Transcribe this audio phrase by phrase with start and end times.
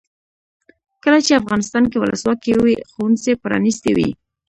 [1.03, 4.09] کله چې افغانستان کې ولسواکي وي ښوونځي پرانیستي وي.